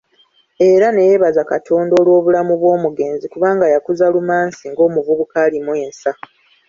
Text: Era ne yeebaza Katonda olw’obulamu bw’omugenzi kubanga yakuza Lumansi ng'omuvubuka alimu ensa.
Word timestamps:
Era 0.69 0.87
ne 0.91 1.07
yeebaza 1.09 1.41
Katonda 1.51 1.93
olw’obulamu 2.01 2.53
bw’omugenzi 2.59 3.25
kubanga 3.33 3.65
yakuza 3.73 4.05
Lumansi 4.13 4.63
ng'omuvubuka 4.71 5.35
alimu 5.45 5.71
ensa. 5.83 6.11